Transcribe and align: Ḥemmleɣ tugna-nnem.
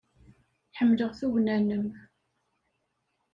Ḥemmleɣ 0.77 1.11
tugna-nnem. 1.19 1.85